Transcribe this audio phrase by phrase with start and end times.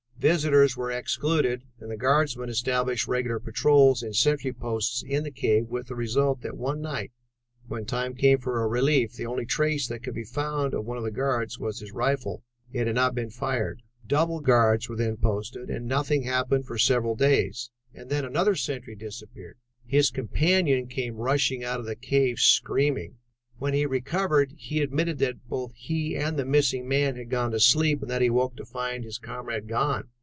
[0.21, 5.65] Visitors were excluded, and the guardsmen established regular patrols and sentry posts in the cave
[5.67, 7.11] with the result that one night,
[7.67, 10.95] when time came for a relief, the only trace that could be found of one
[10.95, 12.43] of the guards was his rifle.
[12.71, 13.81] It had not been fired.
[14.05, 18.93] Double guards were then posted, and nothing happened for several days and then another sentry
[18.95, 19.57] disappeared.
[19.87, 23.17] His companion came rushing out of the cave screaming.
[23.57, 27.59] When he recovered, he admitted that both he and the missing man had gone to
[27.59, 30.09] sleep and that he awoke to find his comrade gone.